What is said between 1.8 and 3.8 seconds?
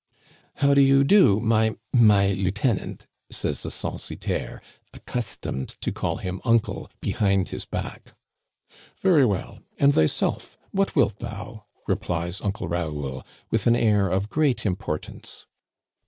my— lieutenant?" says the